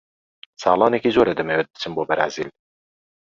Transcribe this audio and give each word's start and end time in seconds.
ساڵانێکی 0.63 1.11
زۆرە 1.15 1.33
دەمەوێت 1.39 1.67
بچم 1.71 1.91
بۆ 1.95 2.03
بەرازیل. 2.09 2.49